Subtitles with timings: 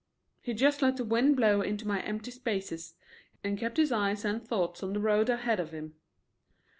[0.41, 2.95] He just let the wind blow into my empty spaces
[3.43, 5.93] and kept his eyes and thoughts on the road ahead of him.